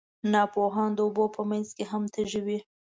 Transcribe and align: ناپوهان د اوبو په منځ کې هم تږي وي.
ناپوهان 0.31 0.91
د 0.93 0.99
اوبو 1.05 1.25
په 1.35 1.41
منځ 1.49 1.67
کې 1.77 1.83
هم 1.91 2.03
تږي 2.13 2.41
وي. 2.47 2.59